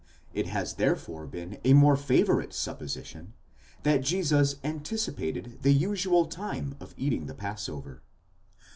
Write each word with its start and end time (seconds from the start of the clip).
—It 0.33 0.47
has 0.47 0.73
therefore 0.77 1.27
been 1.27 1.59
a 1.63 1.73
more 1.75 1.95
favourite 1.95 2.53
supposition 2.53 3.33
that 3.83 4.01
Jesus 4.01 4.55
anticipated 4.63 5.59
the 5.61 5.71
usual 5.73 6.25
time 6.25 6.75
of 6.79 6.95
eating 6.97 7.27
the 7.27 7.35
passover. 7.35 8.01